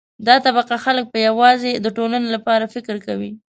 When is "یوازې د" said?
1.29-1.85